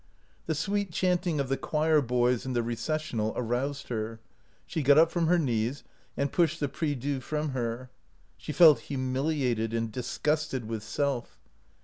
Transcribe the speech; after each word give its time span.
The 0.47 0.55
sweet 0.55 0.91
chanting 0.91 1.39
of 1.39 1.47
the 1.47 1.57
choir 1.57 2.01
boys 2.01 2.43
in 2.43 2.53
the 2.53 2.63
recessional 2.63 3.33
aroused 3.35 3.89
her. 3.89 4.19
She 4.65 4.81
got 4.81 4.97
up 4.97 5.11
from 5.11 5.27
her 5.27 5.37
knees 5.37 5.83
and 6.17 6.31
pushed 6.31 6.59
the 6.59 6.67
prie 6.69 6.95
dieu 6.95 7.19
from 7.19 7.49
her. 7.49 7.91
She 8.35 8.51
felt 8.51 8.79
humiliated 8.89 9.75
and 9.75 9.91
disgusted 9.91 10.65
with 10.65 10.81
self. 10.81 11.39